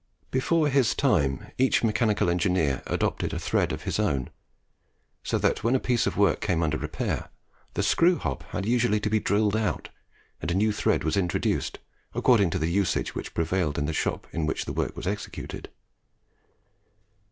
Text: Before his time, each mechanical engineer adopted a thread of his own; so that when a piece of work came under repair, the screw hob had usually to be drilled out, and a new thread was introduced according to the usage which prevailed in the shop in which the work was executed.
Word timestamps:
Before 0.31 0.67
his 0.67 0.95
time, 0.95 1.51
each 1.59 1.83
mechanical 1.83 2.27
engineer 2.27 2.81
adopted 2.87 3.33
a 3.35 3.39
thread 3.39 3.71
of 3.71 3.83
his 3.83 3.99
own; 3.99 4.31
so 5.21 5.37
that 5.37 5.63
when 5.63 5.75
a 5.75 5.79
piece 5.79 6.07
of 6.07 6.17
work 6.17 6.41
came 6.41 6.63
under 6.63 6.75
repair, 6.75 7.29
the 7.75 7.83
screw 7.83 8.17
hob 8.17 8.41
had 8.45 8.65
usually 8.65 8.99
to 8.99 9.11
be 9.11 9.19
drilled 9.19 9.55
out, 9.55 9.89
and 10.41 10.49
a 10.49 10.55
new 10.55 10.71
thread 10.71 11.03
was 11.03 11.17
introduced 11.17 11.77
according 12.15 12.49
to 12.49 12.57
the 12.57 12.69
usage 12.71 13.13
which 13.13 13.35
prevailed 13.35 13.77
in 13.77 13.85
the 13.85 13.93
shop 13.93 14.25
in 14.31 14.47
which 14.47 14.65
the 14.65 14.73
work 14.73 14.97
was 14.97 15.05
executed. 15.05 15.69